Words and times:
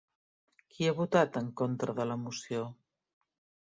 Qui 0.71 0.87
ha 0.87 0.95
votat 1.01 1.39
en 1.43 1.53
contra 1.63 1.99
de 2.03 2.11
la 2.15 2.19
moció? 2.27 2.69